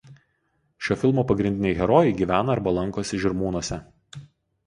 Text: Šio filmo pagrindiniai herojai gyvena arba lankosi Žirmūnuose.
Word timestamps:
Šio 0.85 0.95
filmo 1.01 1.25
pagrindiniai 1.31 1.75
herojai 1.81 2.15
gyvena 2.21 2.55
arba 2.55 2.73
lankosi 2.77 3.19
Žirmūnuose. 3.27 3.79